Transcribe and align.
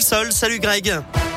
Salut 0.00 0.60
Greg. 0.60 1.27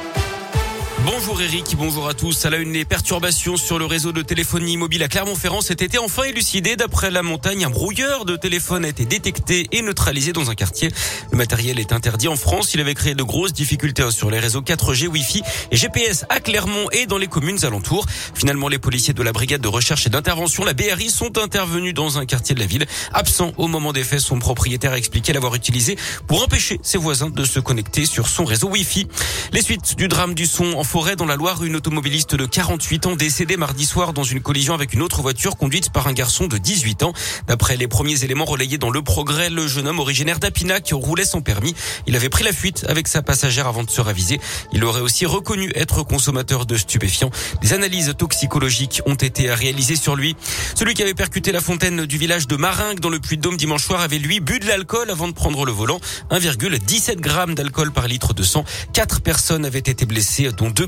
Bonjour 1.03 1.41
Eric, 1.41 1.75
bonjour 1.77 2.07
à 2.07 2.13
tous. 2.13 2.45
À 2.45 2.51
la 2.51 2.57
une, 2.57 2.73
les 2.73 2.85
perturbations 2.85 3.57
sur 3.57 3.79
le 3.79 3.85
réseau 3.85 4.11
de 4.11 4.21
téléphonie 4.21 4.77
mobile 4.77 5.01
à 5.01 5.07
Clermont-Ferrand 5.07 5.61
cet 5.61 5.81
été 5.81 5.97
enfin 5.97 6.23
élucidé. 6.23 6.75
D'après 6.75 7.09
la 7.09 7.23
montagne, 7.23 7.65
un 7.65 7.71
brouilleur 7.71 8.23
de 8.23 8.35
téléphone 8.35 8.85
a 8.85 8.89
été 8.89 9.05
détecté 9.05 9.67
et 9.71 9.81
neutralisé 9.81 10.31
dans 10.31 10.51
un 10.51 10.55
quartier. 10.55 10.91
Le 11.31 11.37
matériel 11.39 11.79
est 11.79 11.91
interdit 11.91 12.27
en 12.27 12.35
France. 12.35 12.75
Il 12.75 12.81
avait 12.81 12.93
créé 12.93 13.15
de 13.15 13.23
grosses 13.23 13.51
difficultés 13.51 14.11
sur 14.11 14.29
les 14.29 14.37
réseaux 14.37 14.61
4G, 14.61 15.07
Wi-Fi 15.07 15.41
et 15.71 15.75
GPS 15.75 16.25
à 16.29 16.39
Clermont 16.39 16.87
et 16.91 17.07
dans 17.07 17.17
les 17.17 17.27
communes 17.27 17.65
alentours. 17.65 18.05
Finalement, 18.35 18.67
les 18.67 18.77
policiers 18.79 19.15
de 19.15 19.23
la 19.23 19.31
brigade 19.31 19.61
de 19.61 19.67
recherche 19.67 20.05
et 20.05 20.11
d'intervention, 20.11 20.63
la 20.65 20.73
BRI, 20.73 21.09
sont 21.09 21.39
intervenus 21.39 21.95
dans 21.95 22.19
un 22.19 22.27
quartier 22.27 22.53
de 22.53 22.59
la 22.59 22.67
ville. 22.67 22.85
Absent 23.11 23.53
au 23.57 23.67
moment 23.67 23.91
des 23.91 24.03
faits, 24.03 24.19
son 24.19 24.37
propriétaire 24.37 24.91
a 24.91 24.99
expliqué 24.99 25.33
l'avoir 25.33 25.55
utilisé 25.55 25.97
pour 26.27 26.43
empêcher 26.43 26.79
ses 26.83 26.99
voisins 26.99 27.31
de 27.31 27.43
se 27.43 27.59
connecter 27.59 28.05
sur 28.05 28.27
son 28.27 28.45
réseau 28.45 28.69
Wi-Fi. 28.69 29.07
Les 29.51 29.63
suites 29.63 29.95
du 29.95 30.07
drame 30.07 30.35
du 30.35 30.45
son 30.45 30.73
en 30.73 30.83
dans 30.91 31.25
la 31.25 31.37
Loire, 31.37 31.63
une 31.63 31.77
automobiliste 31.77 32.35
de 32.35 32.45
48 32.45 33.05
ans 33.05 33.15
décédée 33.15 33.55
mardi 33.55 33.85
soir 33.85 34.11
dans 34.11 34.25
une 34.25 34.41
collision 34.41 34.73
avec 34.73 34.93
une 34.93 35.01
autre 35.01 35.21
voiture 35.21 35.55
conduite 35.55 35.89
par 35.89 36.07
un 36.07 36.11
garçon 36.11 36.47
de 36.47 36.57
18 36.57 37.03
ans. 37.03 37.13
D'après 37.47 37.77
les 37.77 37.87
premiers 37.87 38.25
éléments 38.25 38.43
relayés 38.43 38.77
dans 38.77 38.89
le 38.89 39.01
progrès, 39.01 39.49
le 39.49 39.67
jeune 39.67 39.87
homme 39.87 39.99
originaire 39.99 40.39
d'Apinac 40.39 40.89
roulait 40.91 41.23
son 41.23 41.41
permis. 41.41 41.75
Il 42.07 42.15
avait 42.17 42.27
pris 42.27 42.43
la 42.43 42.51
fuite 42.51 42.85
avec 42.89 43.07
sa 43.07 43.21
passagère 43.21 43.67
avant 43.67 43.83
de 43.83 43.89
se 43.89 44.01
raviser. 44.01 44.41
Il 44.73 44.83
aurait 44.83 44.99
aussi 44.99 45.25
reconnu 45.25 45.71
être 45.75 46.03
consommateur 46.03 46.65
de 46.65 46.75
stupéfiants. 46.75 47.31
Des 47.61 47.71
analyses 47.71 48.13
toxicologiques 48.17 49.01
ont 49.05 49.15
été 49.15 49.49
réalisées 49.51 49.95
sur 49.95 50.17
lui. 50.17 50.35
Celui 50.75 50.93
qui 50.93 51.03
avait 51.03 51.13
percuté 51.13 51.53
la 51.53 51.61
fontaine 51.61 52.05
du 52.05 52.17
village 52.17 52.47
de 52.47 52.57
Maringue 52.57 52.99
dans 52.99 53.09
le 53.09 53.19
Puy-de-Dôme 53.19 53.55
dimanche 53.55 53.85
soir 53.85 54.01
avait 54.01 54.19
lui 54.19 54.41
bu 54.41 54.59
de 54.59 54.67
l'alcool 54.67 55.09
avant 55.09 55.29
de 55.29 55.33
prendre 55.33 55.63
le 55.63 55.71
volant. 55.71 56.01
1,17 56.31 57.15
grammes 57.15 57.55
d'alcool 57.55 57.93
par 57.93 58.09
litre 58.09 58.33
de 58.33 58.43
sang. 58.43 58.65
Quatre 58.91 59.21
personnes 59.21 59.63
avaient 59.63 59.79
été 59.79 60.05
blessées, 60.05 60.51
dont 60.51 60.69
deux 60.69 60.80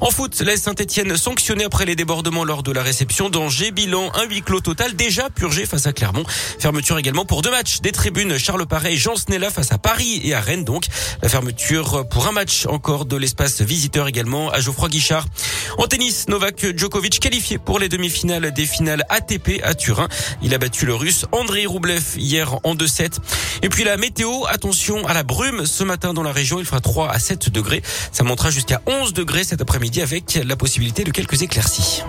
en 0.00 0.10
foot, 0.10 0.40
la 0.40 0.56
Saint-Etienne 0.56 1.16
sanctionné 1.16 1.64
après 1.64 1.84
les 1.84 1.96
débordements 1.96 2.44
lors 2.44 2.62
de 2.62 2.70
la 2.70 2.82
réception 2.82 3.30
d'Angers. 3.30 3.72
Bilan, 3.72 4.12
un 4.14 4.24
huis 4.26 4.42
clos 4.42 4.60
total 4.60 4.94
déjà 4.94 5.28
purgé 5.28 5.66
face 5.66 5.86
à 5.86 5.92
Clermont. 5.92 6.24
Fermeture 6.58 6.98
également 6.98 7.24
pour 7.24 7.42
deux 7.42 7.50
matchs 7.50 7.80
des 7.80 7.90
tribunes 7.90 8.38
Charles 8.38 8.66
Paré 8.66 8.92
et 8.92 8.96
Jean 8.96 9.16
Snella 9.16 9.50
face 9.50 9.72
à 9.72 9.78
Paris 9.78 10.20
et 10.24 10.34
à 10.34 10.40
Rennes 10.40 10.64
donc. 10.64 10.86
La 11.20 11.28
fermeture 11.28 12.06
pour 12.08 12.28
un 12.28 12.32
match 12.32 12.66
encore 12.66 13.04
de 13.04 13.16
l'espace 13.16 13.60
visiteur 13.60 14.06
également 14.06 14.50
à 14.50 14.60
Geoffroy 14.60 14.88
Guichard. 14.88 15.26
En 15.78 15.86
tennis, 15.86 16.28
Novak 16.28 16.76
Djokovic 16.76 17.18
qualifié 17.18 17.58
pour 17.58 17.78
les 17.78 17.88
demi-finales 17.88 18.52
des 18.52 18.66
finales 18.66 19.04
ATP 19.08 19.60
à 19.64 19.74
Turin. 19.74 20.08
Il 20.42 20.54
a 20.54 20.58
battu 20.58 20.86
le 20.86 20.94
russe 20.94 21.26
Andrei 21.32 21.66
Roublev 21.66 22.02
hier 22.16 22.54
en 22.64 22.74
2-7. 22.74 23.18
Et 23.62 23.68
puis 23.68 23.84
la 23.84 23.96
météo, 23.96 24.44
attention 24.48 25.06
à 25.06 25.14
la 25.14 25.22
brume 25.22 25.66
ce 25.66 25.84
matin 25.84 26.14
dans 26.14 26.22
la 26.22 26.32
région. 26.32 26.60
Il 26.60 26.66
fera 26.66 26.80
3 26.80 27.10
à 27.10 27.18
7 27.18 27.50
degrés. 27.50 27.82
Ça 28.12 28.24
montera 28.24 28.50
jusqu'à 28.50 28.80
11 28.92 29.14
degrés 29.14 29.42
cet 29.42 29.62
après-midi 29.62 30.02
avec 30.02 30.38
la 30.44 30.54
possibilité 30.54 31.02
de 31.02 31.10
quelques 31.10 31.40
éclaircies. 31.40 32.02